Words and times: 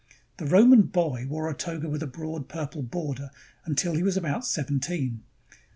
The 0.37 0.47
Roman 0.47 0.81
boy 0.81 1.27
wore 1.27 1.47
a 1.47 1.53
toga 1.53 1.87
with 1.87 2.01
a 2.01 2.07
broad 2.07 2.49
purple 2.49 2.81
border 2.81 3.29
until 3.65 3.93
he 3.93 4.01
was 4.01 4.17
about 4.17 4.47
seventeen. 4.47 5.21